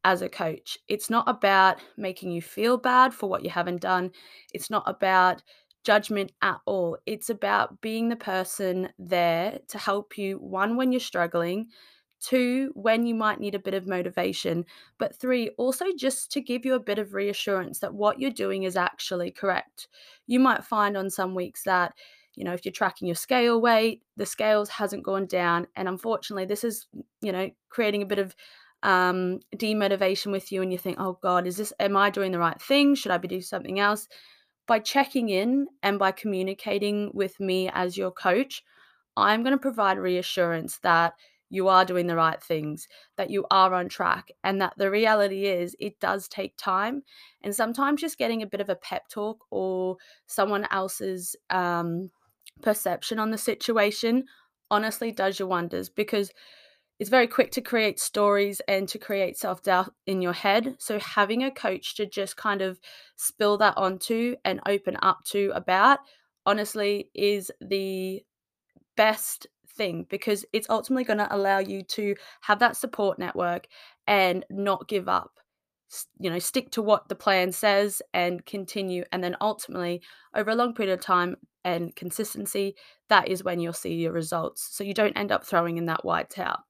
as 0.06 0.22
a 0.22 0.30
coach. 0.30 0.78
It's 0.88 1.10
not 1.10 1.28
about 1.28 1.80
making 1.98 2.32
you 2.32 2.42
feel 2.42 2.78
bad 2.78 3.14
for 3.14 3.30
what 3.30 3.44
you 3.44 3.50
haven't 3.50 3.82
done, 3.82 4.12
it's 4.54 4.70
not 4.70 4.84
about 4.88 5.44
judgment 5.84 6.32
at 6.42 6.60
all. 6.66 6.98
It's 7.06 7.30
about 7.30 7.82
being 7.82 8.10
the 8.10 8.16
person 8.16 8.90
there 9.00 9.60
to 9.70 9.78
help 9.78 10.18
you, 10.18 10.38
one, 10.38 10.76
when 10.76 10.92
you're 10.92 11.00
struggling 11.00 11.68
Two, 12.20 12.72
when 12.74 13.06
you 13.06 13.14
might 13.14 13.40
need 13.40 13.54
a 13.54 13.60
bit 13.60 13.76
of 13.76 13.88
motivation. 13.88 14.66
But 14.98 15.16
three, 15.16 15.50
also 15.58 15.86
just 15.96 16.32
to 16.32 16.42
give 16.42 16.66
you 16.66 16.74
a 16.74 16.80
bit 16.80 16.98
of 16.98 17.14
reassurance 17.14 17.80
that 17.80 17.94
what 17.94 18.20
you're 18.20 18.32
doing 18.32 18.64
is 18.64 18.76
actually 18.76 19.32
correct. 19.32 19.88
You 20.26 20.40
might 20.40 20.64
find 20.64 20.98
on 20.98 21.10
some 21.10 21.36
weeks 21.36 21.64
that, 21.64 21.94
you 22.36 22.44
know, 22.44 22.54
if 22.54 22.66
you're 22.66 22.72
tracking 22.72 23.08
your 23.08 23.16
scale 23.16 23.62
weight, 23.62 24.02
the 24.16 24.26
scales 24.26 24.70
hasn't 24.70 25.04
gone 25.04 25.28
down. 25.28 25.68
And 25.76 25.88
unfortunately, 25.88 26.46
this 26.46 26.64
is, 26.64 26.88
you 27.22 27.32
know, 27.32 27.50
creating 27.70 28.02
a 28.02 28.08
bit 28.08 28.20
of 28.20 28.36
um, 28.84 29.40
demotivation 29.56 30.32
with 30.32 30.52
you. 30.52 30.62
And 30.62 30.72
you 30.72 30.78
think, 30.78 31.00
oh 31.00 31.20
God, 31.22 31.46
is 31.46 31.58
this, 31.58 31.74
am 31.80 31.98
I 31.98 32.10
doing 32.10 32.32
the 32.32 32.40
right 32.40 32.62
thing? 32.62 32.96
Should 32.96 33.12
I 33.12 33.18
be 33.18 33.28
doing 33.28 33.42
something 33.42 33.80
else? 33.80 34.08
By 34.68 34.80
checking 34.80 35.30
in 35.30 35.68
and 35.82 35.98
by 35.98 36.12
communicating 36.12 37.12
with 37.14 37.40
me 37.40 37.70
as 37.74 37.96
your 37.98 38.12
coach, 38.12 38.64
I'm 39.16 39.42
going 39.42 39.54
to 39.54 39.58
provide 39.58 39.98
reassurance 39.98 40.78
that 40.80 41.14
you 41.50 41.68
are 41.68 41.86
doing 41.86 42.08
the 42.08 42.16
right 42.16 42.42
things, 42.42 42.88
that 43.16 43.30
you 43.30 43.46
are 43.52 43.74
on 43.74 43.90
track, 43.90 44.32
and 44.44 44.62
that 44.62 44.74
the 44.78 44.92
reality 44.92 45.46
is 45.46 45.76
it 45.80 46.00
does 46.00 46.28
take 46.28 46.56
time. 46.58 47.04
And 47.42 47.56
sometimes 47.56 48.02
just 48.02 48.18
getting 48.18 48.42
a 48.42 48.48
bit 48.48 48.62
of 48.62 48.70
a 48.70 48.76
pep 48.76 49.08
talk 49.10 49.46
or 49.50 49.98
someone 50.26 50.68
else's 50.72 51.36
um, 51.50 52.12
perception 52.62 53.20
on 53.20 53.32
the 53.32 53.38
situation 53.38 54.26
honestly 54.70 55.12
does 55.12 55.40
you 55.40 55.48
wonders 55.48 55.88
because 55.90 56.32
it's 57.00 57.10
very 57.10 57.28
quick 57.28 57.52
to 57.52 57.62
create 57.62 58.00
stories 58.00 58.60
and 58.68 58.88
to 58.90 58.98
create 58.98 59.38
self 59.38 59.62
doubt 59.62 59.94
in 60.08 60.22
your 60.22 60.34
head. 60.34 60.76
So, 60.80 61.00
having 61.00 61.44
a 61.44 61.52
coach 61.52 61.96
to 61.96 62.06
just 62.08 62.38
kind 62.38 62.62
of 62.62 62.80
spill 63.16 63.58
that 63.60 63.78
onto 63.78 64.36
and 64.44 64.60
open 64.66 64.98
up 65.02 65.20
to 65.26 65.52
about 65.54 66.00
honestly 66.46 67.10
is 67.14 67.52
the 67.62 68.24
best 68.96 69.46
thing 69.78 70.06
because 70.10 70.46
it's 70.52 70.70
ultimately 70.70 71.04
going 71.04 71.20
to 71.20 71.36
allow 71.36 71.60
you 71.60 71.84
to 71.84 72.16
have 72.42 72.60
that 72.60 72.76
support 72.76 73.20
network 73.20 73.68
and 74.08 74.46
not 74.50 74.88
give 74.88 75.08
up 75.08 75.32
you 76.20 76.30
know 76.30 76.40
stick 76.40 76.70
to 76.70 76.82
what 76.82 77.08
the 77.08 77.16
plan 77.16 77.50
says 77.50 78.02
and 78.14 78.46
continue 78.46 79.06
and 79.14 79.24
then 79.24 79.38
ultimately 79.40 80.02
over 80.36 80.50
a 80.50 80.56
long 80.56 80.74
period 80.74 80.94
of 80.94 81.00
time 81.00 81.38
and 81.64 81.96
consistency 81.96 82.76
that 83.10 83.28
is 83.28 83.44
when 83.44 83.60
you'll 83.60 83.74
see 83.74 83.94
your 83.94 84.12
results. 84.12 84.70
So 84.72 84.84
you 84.84 84.94
don't 84.94 85.18
end 85.18 85.32
up 85.32 85.46
throwing 85.46 85.78
in 85.78 85.86
that 85.86 86.06
white 86.06 86.30
towel. 86.30 86.66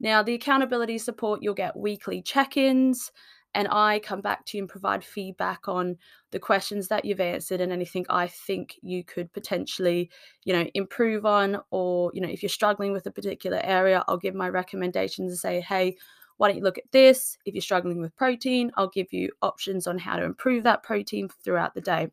Now 0.00 0.22
the 0.22 0.34
accountability 0.34 0.98
support 0.98 1.42
you'll 1.42 1.54
get 1.54 1.76
weekly 1.76 2.22
check-ins 2.22 3.12
and 3.54 3.68
I 3.70 3.98
come 4.00 4.20
back 4.20 4.46
to 4.46 4.56
you 4.56 4.62
and 4.62 4.68
provide 4.70 5.04
feedback 5.04 5.68
on 5.68 5.96
the 6.30 6.38
questions 6.38 6.88
that 6.88 7.04
you've 7.04 7.20
answered 7.20 7.60
and 7.60 7.72
anything 7.72 8.06
I 8.08 8.26
think 8.28 8.78
you 8.82 9.04
could 9.04 9.32
potentially, 9.32 10.10
you 10.44 10.52
know, 10.52 10.66
improve 10.74 11.26
on 11.26 11.60
or, 11.70 12.10
you 12.14 12.20
know, 12.20 12.28
if 12.28 12.42
you're 12.42 12.48
struggling 12.50 12.92
with 12.92 13.06
a 13.06 13.10
particular 13.10 13.60
area, 13.62 14.04
I'll 14.08 14.16
give 14.16 14.34
my 14.34 14.48
recommendations 14.48 15.30
and 15.32 15.38
say, 15.38 15.60
"Hey, 15.60 15.96
why 16.38 16.48
don't 16.48 16.56
you 16.56 16.64
look 16.64 16.78
at 16.78 16.90
this? 16.92 17.36
If 17.44 17.54
you're 17.54 17.62
struggling 17.62 18.00
with 18.00 18.16
protein, 18.16 18.72
I'll 18.76 18.88
give 18.88 19.12
you 19.12 19.30
options 19.42 19.86
on 19.86 19.98
how 19.98 20.16
to 20.16 20.24
improve 20.24 20.64
that 20.64 20.82
protein 20.82 21.28
throughout 21.28 21.74
the 21.74 21.80
day." 21.80 22.08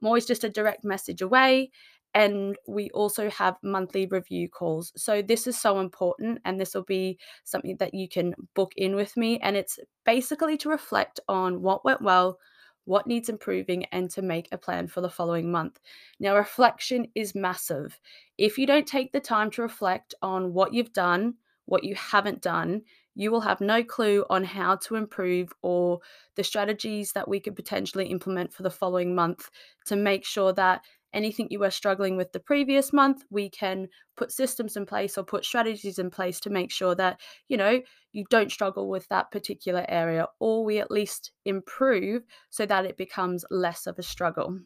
I'm 0.00 0.06
always 0.06 0.26
just 0.26 0.44
a 0.44 0.50
direct 0.50 0.84
message 0.84 1.22
away 1.22 1.70
and 2.16 2.56
we 2.66 2.88
also 2.94 3.28
have 3.28 3.58
monthly 3.62 4.06
review 4.06 4.48
calls. 4.48 4.90
So 4.96 5.20
this 5.20 5.46
is 5.46 5.60
so 5.60 5.80
important 5.80 6.38
and 6.46 6.58
this 6.58 6.74
will 6.74 6.84
be 6.84 7.18
something 7.44 7.76
that 7.76 7.92
you 7.92 8.08
can 8.08 8.34
book 8.54 8.72
in 8.74 8.96
with 8.96 9.18
me 9.18 9.38
and 9.40 9.54
it's 9.54 9.78
basically 10.06 10.56
to 10.58 10.70
reflect 10.70 11.20
on 11.28 11.60
what 11.60 11.84
went 11.84 12.00
well, 12.00 12.38
what 12.86 13.06
needs 13.06 13.28
improving 13.28 13.84
and 13.92 14.08
to 14.12 14.22
make 14.22 14.48
a 14.50 14.56
plan 14.56 14.86
for 14.86 15.02
the 15.02 15.10
following 15.10 15.52
month. 15.52 15.78
Now 16.18 16.34
reflection 16.34 17.06
is 17.14 17.34
massive. 17.34 18.00
If 18.38 18.56
you 18.56 18.66
don't 18.66 18.86
take 18.86 19.12
the 19.12 19.20
time 19.20 19.50
to 19.50 19.60
reflect 19.60 20.14
on 20.22 20.54
what 20.54 20.72
you've 20.72 20.94
done, 20.94 21.34
what 21.66 21.84
you 21.84 21.94
haven't 21.96 22.40
done, 22.40 22.80
you 23.14 23.30
will 23.30 23.40
have 23.40 23.60
no 23.60 23.82
clue 23.82 24.24
on 24.30 24.44
how 24.44 24.76
to 24.76 24.94
improve 24.94 25.52
or 25.62 26.00
the 26.36 26.44
strategies 26.44 27.12
that 27.12 27.28
we 27.28 27.40
could 27.40 27.56
potentially 27.56 28.06
implement 28.06 28.52
for 28.52 28.62
the 28.62 28.70
following 28.70 29.14
month 29.14 29.50
to 29.86 29.96
make 29.96 30.24
sure 30.24 30.52
that 30.52 30.82
anything 31.16 31.48
you 31.50 31.58
were 31.58 31.70
struggling 31.70 32.16
with 32.16 32.30
the 32.32 32.38
previous 32.38 32.92
month, 32.92 33.24
we 33.30 33.48
can 33.48 33.88
put 34.16 34.30
systems 34.30 34.76
in 34.76 34.86
place 34.86 35.16
or 35.16 35.24
put 35.24 35.44
strategies 35.44 35.98
in 35.98 36.10
place 36.10 36.38
to 36.40 36.50
make 36.50 36.70
sure 36.70 36.94
that, 36.94 37.18
you 37.48 37.56
know, 37.56 37.80
you 38.12 38.24
don't 38.30 38.52
struggle 38.52 38.88
with 38.88 39.08
that 39.08 39.30
particular 39.30 39.84
area, 39.88 40.26
or 40.38 40.64
we 40.64 40.78
at 40.78 40.90
least 40.90 41.32
improve 41.44 42.22
so 42.50 42.66
that 42.66 42.84
it 42.84 42.96
becomes 42.96 43.44
less 43.50 43.86
of 43.86 43.98
a 43.98 44.02
struggle. 44.02 44.60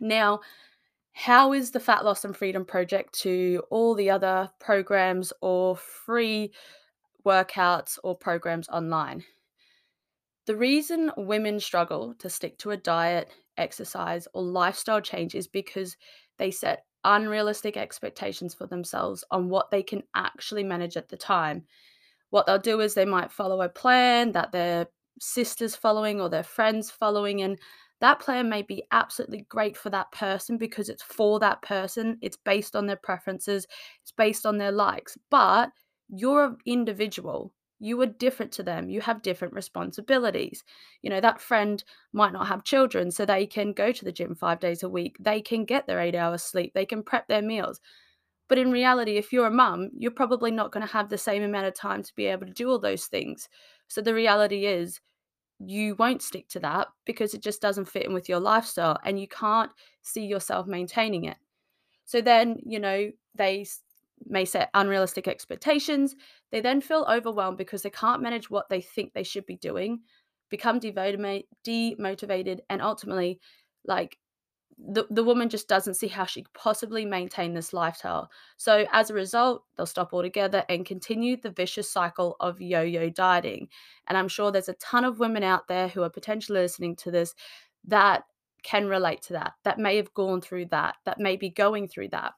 Now, 0.00 0.40
how 1.12 1.52
is 1.52 1.70
the 1.70 1.80
Fat 1.80 2.04
Loss 2.04 2.24
and 2.24 2.36
Freedom 2.36 2.64
Project 2.64 3.12
to 3.20 3.62
all 3.70 3.94
the 3.94 4.08
other 4.08 4.48
programs 4.58 5.32
or 5.42 5.76
free 5.76 6.52
workouts 7.24 7.98
or 8.02 8.16
programs 8.16 8.68
online? 8.70 9.22
The 10.46 10.56
reason 10.56 11.12
women 11.16 11.60
struggle 11.60 12.14
to 12.18 12.28
stick 12.28 12.58
to 12.58 12.70
a 12.70 12.76
diet, 12.76 13.30
exercise, 13.56 14.26
or 14.34 14.42
lifestyle 14.42 15.00
changes 15.00 15.46
because 15.46 15.96
they 16.38 16.50
set 16.50 16.84
unrealistic 17.04 17.76
expectations 17.76 18.54
for 18.54 18.66
themselves 18.66 19.24
on 19.30 19.48
what 19.48 19.70
they 19.70 19.82
can 19.82 20.02
actually 20.14 20.64
manage 20.64 20.96
at 20.96 21.08
the 21.08 21.16
time. 21.16 21.64
What 22.30 22.46
they'll 22.46 22.58
do 22.58 22.80
is 22.80 22.94
they 22.94 23.04
might 23.04 23.32
follow 23.32 23.60
a 23.62 23.68
plan 23.68 24.32
that 24.32 24.52
their 24.52 24.86
sister's 25.20 25.76
following 25.76 26.20
or 26.20 26.28
their 26.28 26.42
friends 26.42 26.90
following, 26.90 27.42
and 27.42 27.58
that 28.00 28.20
plan 28.20 28.48
may 28.48 28.62
be 28.62 28.84
absolutely 28.90 29.46
great 29.48 29.76
for 29.76 29.90
that 29.90 30.10
person 30.12 30.58
because 30.58 30.88
it's 30.88 31.02
for 31.02 31.38
that 31.40 31.62
person, 31.62 32.18
it's 32.22 32.36
based 32.36 32.74
on 32.74 32.86
their 32.86 32.96
preferences, 32.96 33.66
it's 34.02 34.12
based 34.12 34.46
on 34.46 34.58
their 34.58 34.72
likes, 34.72 35.16
but 35.30 35.70
you're 36.08 36.44
an 36.44 36.56
individual. 36.66 37.52
You 37.82 38.00
are 38.00 38.06
different 38.06 38.52
to 38.52 38.62
them. 38.62 38.88
You 38.88 39.00
have 39.00 39.22
different 39.22 39.54
responsibilities. 39.54 40.62
You 41.02 41.10
know, 41.10 41.20
that 41.20 41.40
friend 41.40 41.82
might 42.12 42.32
not 42.32 42.46
have 42.46 42.62
children, 42.62 43.10
so 43.10 43.26
they 43.26 43.44
can 43.44 43.72
go 43.72 43.90
to 43.90 44.04
the 44.04 44.12
gym 44.12 44.36
five 44.36 44.60
days 44.60 44.84
a 44.84 44.88
week. 44.88 45.16
They 45.18 45.40
can 45.40 45.64
get 45.64 45.88
their 45.88 45.98
eight 45.98 46.14
hours 46.14 46.44
sleep. 46.44 46.72
They 46.74 46.86
can 46.86 47.02
prep 47.02 47.26
their 47.26 47.42
meals. 47.42 47.80
But 48.48 48.58
in 48.58 48.70
reality, 48.70 49.16
if 49.16 49.32
you're 49.32 49.48
a 49.48 49.50
mum, 49.50 49.90
you're 49.98 50.12
probably 50.12 50.52
not 50.52 50.70
going 50.70 50.86
to 50.86 50.92
have 50.92 51.08
the 51.08 51.18
same 51.18 51.42
amount 51.42 51.66
of 51.66 51.74
time 51.74 52.04
to 52.04 52.14
be 52.14 52.26
able 52.26 52.46
to 52.46 52.52
do 52.52 52.70
all 52.70 52.78
those 52.78 53.06
things. 53.06 53.48
So 53.88 54.00
the 54.00 54.14
reality 54.14 54.64
is, 54.66 55.00
you 55.58 55.96
won't 55.96 56.22
stick 56.22 56.48
to 56.50 56.60
that 56.60 56.88
because 57.04 57.34
it 57.34 57.42
just 57.42 57.60
doesn't 57.60 57.88
fit 57.88 58.06
in 58.06 58.12
with 58.12 58.28
your 58.28 58.40
lifestyle 58.40 58.98
and 59.04 59.18
you 59.18 59.26
can't 59.26 59.70
see 60.02 60.24
yourself 60.24 60.66
maintaining 60.66 61.24
it. 61.24 61.36
So 62.04 62.20
then, 62.20 62.58
you 62.64 62.78
know, 62.78 63.10
they 63.34 63.66
may 64.26 64.44
set 64.44 64.70
unrealistic 64.74 65.28
expectations. 65.28 66.14
They 66.50 66.60
then 66.60 66.80
feel 66.80 67.06
overwhelmed 67.08 67.58
because 67.58 67.82
they 67.82 67.90
can't 67.90 68.22
manage 68.22 68.50
what 68.50 68.68
they 68.68 68.80
think 68.80 69.12
they 69.12 69.22
should 69.22 69.46
be 69.46 69.56
doing, 69.56 70.00
become 70.50 70.80
demotivated, 70.80 72.58
and 72.68 72.82
ultimately, 72.82 73.40
like, 73.84 74.18
the, 74.78 75.04
the 75.10 75.22
woman 75.22 75.48
just 75.48 75.68
doesn't 75.68 75.94
see 75.94 76.08
how 76.08 76.24
she 76.24 76.42
could 76.42 76.54
possibly 76.54 77.04
maintain 77.04 77.54
this 77.54 77.72
lifestyle. 77.72 78.30
So, 78.56 78.86
as 78.92 79.10
a 79.10 79.14
result, 79.14 79.64
they'll 79.76 79.86
stop 79.86 80.12
altogether 80.12 80.64
and 80.68 80.84
continue 80.84 81.36
the 81.36 81.50
vicious 81.50 81.90
cycle 81.90 82.36
of 82.40 82.60
yo 82.60 82.82
yo 82.82 83.10
dieting. 83.10 83.68
And 84.08 84.18
I'm 84.18 84.28
sure 84.28 84.50
there's 84.50 84.68
a 84.68 84.74
ton 84.74 85.04
of 85.04 85.20
women 85.20 85.42
out 85.42 85.68
there 85.68 85.88
who 85.88 86.02
are 86.02 86.10
potentially 86.10 86.60
listening 86.60 86.96
to 86.96 87.10
this 87.10 87.34
that 87.86 88.24
can 88.62 88.86
relate 88.86 89.22
to 89.22 89.34
that, 89.34 89.52
that 89.64 89.78
may 89.78 89.96
have 89.96 90.14
gone 90.14 90.40
through 90.40 90.66
that, 90.66 90.96
that 91.04 91.18
may 91.18 91.36
be 91.36 91.50
going 91.50 91.88
through 91.88 92.08
that. 92.08 92.32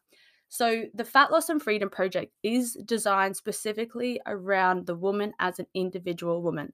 So, 0.54 0.84
the 0.94 1.04
Fat 1.04 1.32
Loss 1.32 1.48
and 1.48 1.60
Freedom 1.60 1.90
Project 1.90 2.32
is 2.44 2.78
designed 2.84 3.36
specifically 3.36 4.20
around 4.24 4.86
the 4.86 4.94
woman 4.94 5.32
as 5.40 5.58
an 5.58 5.66
individual 5.74 6.44
woman. 6.44 6.72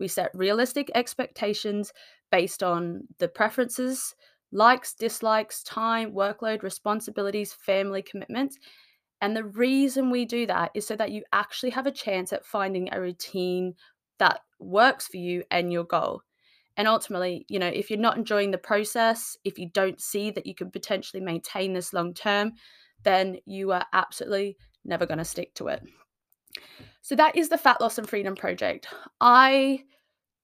We 0.00 0.08
set 0.08 0.32
realistic 0.34 0.90
expectations 0.96 1.92
based 2.32 2.64
on 2.64 3.02
the 3.18 3.28
preferences, 3.28 4.16
likes, 4.50 4.92
dislikes, 4.92 5.62
time, 5.62 6.10
workload, 6.10 6.64
responsibilities, 6.64 7.52
family 7.52 8.02
commitments. 8.02 8.58
And 9.20 9.36
the 9.36 9.44
reason 9.44 10.10
we 10.10 10.24
do 10.24 10.44
that 10.46 10.72
is 10.74 10.84
so 10.84 10.96
that 10.96 11.12
you 11.12 11.22
actually 11.32 11.70
have 11.70 11.86
a 11.86 11.92
chance 11.92 12.32
at 12.32 12.44
finding 12.44 12.92
a 12.92 13.00
routine 13.00 13.74
that 14.18 14.40
works 14.58 15.06
for 15.06 15.18
you 15.18 15.44
and 15.48 15.72
your 15.72 15.84
goal. 15.84 16.22
And 16.76 16.88
ultimately, 16.88 17.46
you 17.48 17.60
know, 17.60 17.68
if 17.68 17.88
you're 17.88 18.00
not 18.00 18.16
enjoying 18.16 18.50
the 18.50 18.58
process, 18.58 19.36
if 19.44 19.60
you 19.60 19.68
don't 19.72 20.00
see 20.00 20.32
that 20.32 20.46
you 20.46 20.56
can 20.56 20.72
potentially 20.72 21.22
maintain 21.22 21.72
this 21.72 21.92
long 21.92 22.14
term, 22.14 22.54
then 23.04 23.38
you 23.46 23.72
are 23.72 23.86
absolutely 23.92 24.56
never 24.84 25.06
going 25.06 25.18
to 25.18 25.24
stick 25.24 25.54
to 25.54 25.68
it. 25.68 25.82
So 27.00 27.16
that 27.16 27.36
is 27.36 27.48
the 27.48 27.58
Fat 27.58 27.80
Loss 27.80 27.98
and 27.98 28.08
Freedom 28.08 28.36
Project. 28.36 28.86
I 29.20 29.84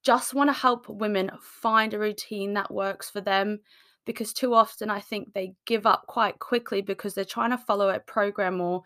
just 0.02 0.34
want 0.34 0.48
to 0.48 0.54
help 0.54 0.88
women 0.88 1.30
find 1.40 1.94
a 1.94 1.98
routine 1.98 2.54
that 2.54 2.72
works 2.72 3.10
for 3.10 3.20
them 3.20 3.60
because 4.06 4.32
too 4.32 4.54
often 4.54 4.90
I 4.90 5.00
think 5.00 5.32
they 5.34 5.54
give 5.66 5.86
up 5.86 6.04
quite 6.06 6.38
quickly 6.38 6.80
because 6.80 7.14
they're 7.14 7.24
trying 7.24 7.50
to 7.50 7.58
follow 7.58 7.90
a 7.90 8.00
program 8.00 8.60
or 8.60 8.82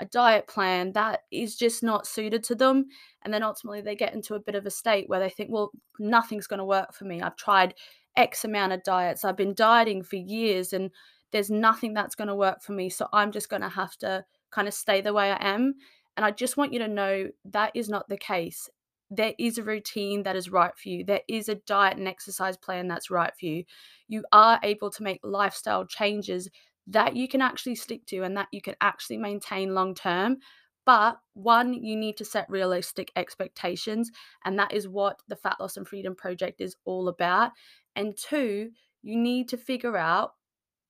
a 0.00 0.04
diet 0.06 0.48
plan 0.48 0.92
that 0.92 1.20
is 1.30 1.56
just 1.56 1.82
not 1.82 2.06
suited 2.06 2.42
to 2.44 2.54
them. 2.54 2.86
And 3.22 3.32
then 3.32 3.42
ultimately 3.42 3.80
they 3.80 3.94
get 3.94 4.14
into 4.14 4.34
a 4.34 4.40
bit 4.40 4.56
of 4.56 4.66
a 4.66 4.70
state 4.70 5.08
where 5.08 5.20
they 5.20 5.28
think, 5.28 5.50
well, 5.50 5.70
nothing's 5.98 6.48
going 6.48 6.58
to 6.58 6.64
work 6.64 6.92
for 6.92 7.04
me. 7.04 7.22
I've 7.22 7.36
tried 7.36 7.74
X 8.16 8.44
amount 8.44 8.72
of 8.72 8.82
diets, 8.82 9.24
I've 9.24 9.36
been 9.36 9.54
dieting 9.54 10.02
for 10.02 10.16
years, 10.16 10.72
and 10.72 10.90
there's 11.34 11.50
nothing 11.50 11.92
that's 11.92 12.14
going 12.14 12.28
to 12.28 12.34
work 12.34 12.62
for 12.62 12.72
me. 12.72 12.88
So 12.88 13.08
I'm 13.12 13.30
just 13.30 13.50
going 13.50 13.60
to 13.60 13.68
have 13.68 13.94
to 13.98 14.24
kind 14.50 14.66
of 14.66 14.72
stay 14.72 15.02
the 15.02 15.12
way 15.12 15.30
I 15.30 15.54
am. 15.54 15.74
And 16.16 16.24
I 16.24 16.30
just 16.30 16.56
want 16.56 16.72
you 16.72 16.78
to 16.78 16.88
know 16.88 17.28
that 17.44 17.72
is 17.74 17.90
not 17.90 18.08
the 18.08 18.16
case 18.16 18.70
there 19.10 19.34
is 19.38 19.58
a 19.58 19.62
routine 19.62 20.22
that 20.22 20.36
is 20.36 20.50
right 20.50 20.72
for 20.76 20.88
you. 20.88 21.04
There 21.04 21.20
is 21.28 21.48
a 21.48 21.54
diet 21.54 21.98
and 21.98 22.08
exercise 22.08 22.56
plan 22.56 22.88
that's 22.88 23.10
right 23.10 23.32
for 23.38 23.46
you. 23.46 23.64
You 24.08 24.24
are 24.32 24.58
able 24.62 24.90
to 24.90 25.02
make 25.02 25.20
lifestyle 25.22 25.86
changes 25.86 26.48
that 26.86 27.16
you 27.16 27.28
can 27.28 27.40
actually 27.40 27.76
stick 27.76 28.04
to 28.06 28.22
and 28.22 28.36
that 28.36 28.48
you 28.52 28.60
can 28.60 28.74
actually 28.80 29.18
maintain 29.18 29.74
long 29.74 29.94
term. 29.94 30.38
But 30.86 31.18
one, 31.32 31.72
you 31.72 31.96
need 31.96 32.18
to 32.18 32.26
set 32.26 32.50
realistic 32.50 33.10
expectations, 33.16 34.10
and 34.44 34.58
that 34.58 34.72
is 34.72 34.86
what 34.86 35.20
the 35.28 35.36
Fat 35.36 35.56
Loss 35.58 35.78
and 35.78 35.88
Freedom 35.88 36.14
Project 36.14 36.60
is 36.60 36.76
all 36.84 37.08
about. 37.08 37.52
And 37.96 38.14
two, 38.16 38.70
you 39.02 39.16
need 39.16 39.48
to 39.48 39.56
figure 39.56 39.96
out 39.96 40.32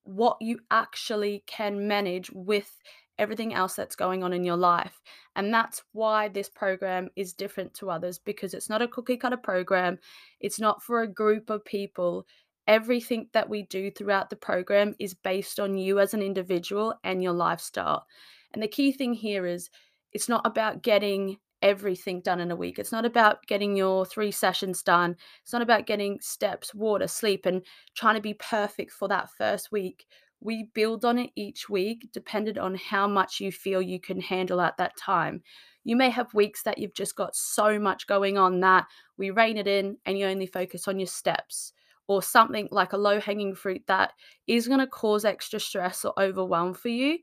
what 0.04 0.36
you 0.40 0.60
actually 0.70 1.42
can 1.46 1.88
manage 1.88 2.30
with 2.30 2.78
everything 3.18 3.54
else 3.54 3.74
that's 3.74 3.96
going 3.96 4.22
on 4.22 4.32
in 4.32 4.44
your 4.44 4.56
life. 4.56 5.00
And 5.36 5.52
that's 5.52 5.82
why 5.92 6.28
this 6.28 6.48
program 6.48 7.08
is 7.16 7.32
different 7.32 7.74
to 7.74 7.90
others 7.90 8.18
because 8.18 8.54
it's 8.54 8.68
not 8.68 8.82
a 8.82 8.88
cookie 8.88 9.16
cutter 9.16 9.36
program, 9.36 9.98
it's 10.40 10.60
not 10.60 10.82
for 10.82 11.02
a 11.02 11.08
group 11.08 11.50
of 11.50 11.64
people. 11.64 12.26
Everything 12.66 13.28
that 13.34 13.48
we 13.48 13.64
do 13.64 13.90
throughout 13.90 14.30
the 14.30 14.36
program 14.36 14.94
is 14.98 15.12
based 15.12 15.60
on 15.60 15.76
you 15.76 16.00
as 16.00 16.14
an 16.14 16.22
individual 16.22 16.94
and 17.04 17.22
your 17.22 17.34
lifestyle. 17.34 18.06
And 18.52 18.62
the 18.62 18.68
key 18.68 18.90
thing 18.92 19.12
here 19.12 19.46
is 19.46 19.68
it's 20.12 20.28
not 20.28 20.46
about 20.46 20.82
getting 20.82 21.36
everything 21.64 22.20
done 22.20 22.40
in 22.40 22.50
a 22.50 22.56
week. 22.56 22.78
It's 22.78 22.92
not 22.92 23.06
about 23.06 23.44
getting 23.46 23.74
your 23.74 24.04
three 24.04 24.30
sessions 24.30 24.82
done. 24.82 25.16
It's 25.42 25.52
not 25.52 25.62
about 25.62 25.86
getting 25.86 26.20
steps, 26.20 26.74
water, 26.74 27.08
sleep, 27.08 27.46
and 27.46 27.62
trying 27.96 28.16
to 28.16 28.20
be 28.20 28.34
perfect 28.34 28.92
for 28.92 29.08
that 29.08 29.30
first 29.30 29.72
week. 29.72 30.04
We 30.40 30.68
build 30.74 31.06
on 31.06 31.18
it 31.18 31.30
each 31.36 31.70
week, 31.70 32.10
dependent 32.12 32.58
on 32.58 32.74
how 32.74 33.08
much 33.08 33.40
you 33.40 33.50
feel 33.50 33.80
you 33.80 33.98
can 33.98 34.20
handle 34.20 34.60
at 34.60 34.76
that 34.76 34.94
time. 34.98 35.42
You 35.84 35.96
may 35.96 36.10
have 36.10 36.34
weeks 36.34 36.62
that 36.64 36.76
you've 36.76 36.94
just 36.94 37.16
got 37.16 37.34
so 37.34 37.78
much 37.78 38.06
going 38.06 38.36
on 38.36 38.60
that 38.60 38.86
we 39.16 39.30
rein 39.30 39.56
it 39.56 39.66
in 39.66 39.96
and 40.04 40.18
you 40.18 40.26
only 40.26 40.46
focus 40.46 40.86
on 40.86 41.00
your 41.00 41.06
steps 41.06 41.72
or 42.08 42.22
something 42.22 42.68
like 42.70 42.92
a 42.92 42.98
low 42.98 43.18
hanging 43.18 43.54
fruit 43.54 43.82
that 43.86 44.12
is 44.46 44.68
going 44.68 44.80
to 44.80 44.86
cause 44.86 45.24
extra 45.24 45.58
stress 45.58 46.04
or 46.04 46.12
overwhelm 46.20 46.74
for 46.74 46.90
you. 46.90 47.18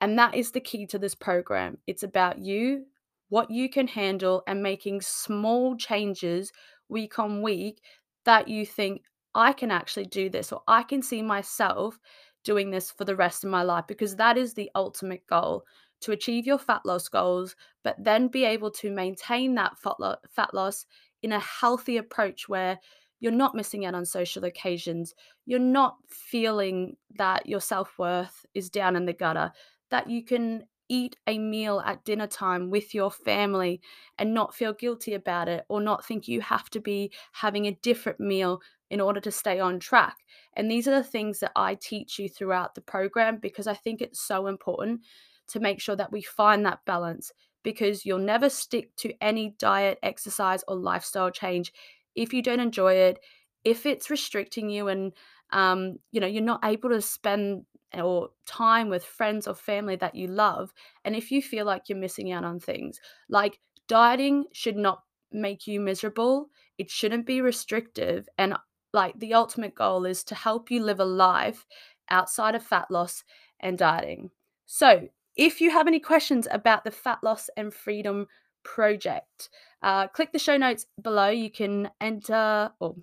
And 0.00 0.18
that 0.18 0.34
is 0.34 0.52
the 0.52 0.60
key 0.60 0.86
to 0.86 0.98
this 0.98 1.14
program. 1.14 1.76
It's 1.86 2.02
about 2.02 2.38
you, 2.38 2.86
what 3.28 3.50
you 3.50 3.68
can 3.68 3.88
handle, 3.88 4.42
and 4.46 4.62
making 4.62 5.00
small 5.00 5.76
changes 5.76 6.52
week 6.88 7.18
on 7.18 7.42
week 7.42 7.80
that 8.24 8.48
you 8.48 8.64
think, 8.64 9.02
I 9.34 9.52
can 9.52 9.70
actually 9.70 10.06
do 10.06 10.30
this, 10.30 10.52
or 10.52 10.62
I 10.66 10.82
can 10.82 11.02
see 11.02 11.22
myself 11.22 11.98
doing 12.44 12.70
this 12.70 12.90
for 12.90 13.04
the 13.04 13.16
rest 13.16 13.44
of 13.44 13.50
my 13.50 13.62
life 13.62 13.84
because 13.88 14.16
that 14.16 14.38
is 14.38 14.54
the 14.54 14.70
ultimate 14.74 15.26
goal 15.26 15.64
to 16.00 16.12
achieve 16.12 16.46
your 16.46 16.58
fat 16.58 16.80
loss 16.84 17.08
goals, 17.08 17.56
but 17.82 17.96
then 17.98 18.28
be 18.28 18.44
able 18.44 18.70
to 18.70 18.90
maintain 18.90 19.54
that 19.56 19.76
fat 19.78 20.54
loss 20.54 20.86
in 21.22 21.32
a 21.32 21.40
healthy 21.40 21.96
approach 21.96 22.48
where 22.48 22.78
you're 23.18 23.32
not 23.32 23.54
missing 23.54 23.86
out 23.86 23.94
on 23.94 24.04
social 24.04 24.44
occasions, 24.44 25.14
you're 25.46 25.58
not 25.58 25.96
feeling 26.08 26.96
that 27.16 27.46
your 27.46 27.60
self 27.60 27.98
worth 27.98 28.44
is 28.54 28.70
down 28.70 28.94
in 28.94 29.06
the 29.06 29.12
gutter, 29.12 29.50
that 29.90 30.08
you 30.08 30.22
can 30.22 30.64
eat 30.88 31.16
a 31.26 31.38
meal 31.38 31.82
at 31.84 32.04
dinner 32.04 32.26
time 32.26 32.70
with 32.70 32.94
your 32.94 33.10
family 33.10 33.80
and 34.18 34.34
not 34.34 34.54
feel 34.54 34.72
guilty 34.72 35.14
about 35.14 35.48
it 35.48 35.64
or 35.68 35.80
not 35.80 36.04
think 36.04 36.28
you 36.28 36.40
have 36.40 36.70
to 36.70 36.80
be 36.80 37.10
having 37.32 37.66
a 37.66 37.78
different 37.82 38.20
meal 38.20 38.60
in 38.90 39.00
order 39.00 39.20
to 39.20 39.32
stay 39.32 39.58
on 39.58 39.80
track. 39.80 40.16
And 40.54 40.70
these 40.70 40.86
are 40.86 40.94
the 40.94 41.02
things 41.02 41.40
that 41.40 41.52
I 41.56 41.74
teach 41.74 42.18
you 42.18 42.28
throughout 42.28 42.74
the 42.74 42.80
program 42.80 43.38
because 43.38 43.66
I 43.66 43.74
think 43.74 44.00
it's 44.00 44.20
so 44.20 44.46
important 44.46 45.00
to 45.48 45.60
make 45.60 45.80
sure 45.80 45.96
that 45.96 46.12
we 46.12 46.22
find 46.22 46.64
that 46.64 46.84
balance 46.86 47.32
because 47.62 48.06
you'll 48.06 48.18
never 48.18 48.48
stick 48.48 48.94
to 48.96 49.12
any 49.20 49.54
diet, 49.58 49.98
exercise, 50.02 50.62
or 50.68 50.76
lifestyle 50.76 51.30
change 51.30 51.72
if 52.14 52.32
you 52.32 52.42
don't 52.42 52.60
enjoy 52.60 52.94
it, 52.94 53.18
if 53.64 53.86
it's 53.86 54.08
restricting 54.08 54.70
you 54.70 54.88
and 54.88 55.12
um, 55.50 55.98
you 56.10 56.20
know, 56.20 56.26
you're 56.26 56.42
not 56.42 56.64
able 56.64 56.90
to 56.90 57.00
spend 57.00 57.64
or 58.00 58.30
time 58.46 58.88
with 58.88 59.04
friends 59.04 59.46
or 59.46 59.54
family 59.54 59.96
that 59.96 60.14
you 60.14 60.28
love, 60.28 60.72
and 61.04 61.16
if 61.16 61.30
you 61.30 61.42
feel 61.42 61.66
like 61.66 61.88
you're 61.88 61.98
missing 61.98 62.32
out 62.32 62.44
on 62.44 62.60
things, 62.60 63.00
like 63.28 63.58
dieting 63.88 64.44
should 64.52 64.76
not 64.76 65.02
make 65.32 65.66
you 65.66 65.80
miserable. 65.80 66.48
It 66.78 66.90
shouldn't 66.90 67.26
be 67.26 67.40
restrictive. 67.40 68.28
And 68.38 68.54
like 68.92 69.18
the 69.18 69.34
ultimate 69.34 69.74
goal 69.74 70.04
is 70.06 70.24
to 70.24 70.34
help 70.34 70.70
you 70.70 70.82
live 70.82 71.00
a 71.00 71.04
life 71.04 71.66
outside 72.10 72.54
of 72.54 72.62
fat 72.62 72.90
loss 72.90 73.24
and 73.60 73.78
dieting. 73.78 74.30
So, 74.66 75.08
if 75.36 75.60
you 75.60 75.70
have 75.70 75.86
any 75.86 76.00
questions 76.00 76.48
about 76.50 76.84
the 76.84 76.90
Fat 76.90 77.18
Loss 77.22 77.50
and 77.58 77.72
Freedom 77.72 78.26
Project, 78.62 79.50
uh, 79.82 80.08
click 80.08 80.32
the 80.32 80.38
show 80.38 80.56
notes 80.56 80.86
below. 81.02 81.28
You 81.28 81.50
can 81.50 81.90
enter 82.00 82.72
or 82.80 82.96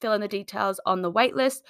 fill 0.00 0.12
in 0.12 0.20
the 0.20 0.28
details 0.28 0.80
on 0.86 1.02
the 1.02 1.12
waitlist 1.12 1.62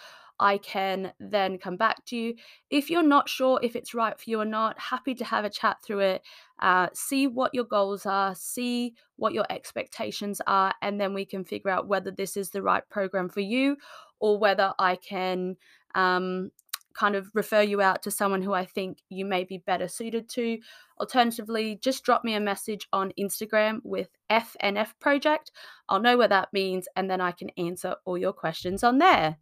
I 0.42 0.58
can 0.58 1.12
then 1.20 1.56
come 1.56 1.76
back 1.76 2.04
to 2.06 2.16
you. 2.16 2.34
If 2.68 2.90
you're 2.90 3.04
not 3.04 3.28
sure 3.28 3.60
if 3.62 3.76
it's 3.76 3.94
right 3.94 4.18
for 4.18 4.28
you 4.28 4.40
or 4.40 4.44
not, 4.44 4.76
happy 4.76 5.14
to 5.14 5.24
have 5.24 5.44
a 5.44 5.50
chat 5.50 5.76
through 5.84 6.00
it, 6.00 6.22
uh, 6.58 6.88
see 6.94 7.28
what 7.28 7.54
your 7.54 7.62
goals 7.62 8.06
are, 8.06 8.34
see 8.34 8.94
what 9.14 9.34
your 9.34 9.46
expectations 9.50 10.40
are, 10.48 10.74
and 10.82 11.00
then 11.00 11.14
we 11.14 11.24
can 11.24 11.44
figure 11.44 11.70
out 11.70 11.86
whether 11.86 12.10
this 12.10 12.36
is 12.36 12.50
the 12.50 12.60
right 12.60 12.82
program 12.90 13.28
for 13.28 13.38
you 13.38 13.76
or 14.18 14.36
whether 14.36 14.72
I 14.80 14.96
can 14.96 15.58
um, 15.94 16.50
kind 16.92 17.14
of 17.14 17.30
refer 17.34 17.62
you 17.62 17.80
out 17.80 18.02
to 18.02 18.10
someone 18.10 18.42
who 18.42 18.52
I 18.52 18.64
think 18.64 18.98
you 19.08 19.24
may 19.24 19.44
be 19.44 19.58
better 19.58 19.86
suited 19.86 20.28
to. 20.30 20.58
Alternatively, 20.98 21.78
just 21.80 22.02
drop 22.02 22.24
me 22.24 22.34
a 22.34 22.40
message 22.40 22.88
on 22.92 23.12
Instagram 23.16 23.78
with 23.84 24.08
FNF 24.28 24.88
Project. 24.98 25.52
I'll 25.88 26.00
know 26.00 26.16
what 26.16 26.30
that 26.30 26.52
means 26.52 26.88
and 26.96 27.08
then 27.08 27.20
I 27.20 27.30
can 27.30 27.50
answer 27.50 27.94
all 28.04 28.18
your 28.18 28.32
questions 28.32 28.82
on 28.82 28.98
there. 28.98 29.36